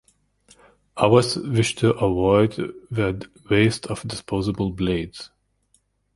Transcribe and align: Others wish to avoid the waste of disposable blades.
Others 0.97 1.37
wish 1.37 1.75
to 1.75 1.91
avoid 1.91 2.55
the 2.89 3.29
waste 3.51 3.85
of 3.85 4.01
disposable 4.07 4.71
blades. 4.71 5.29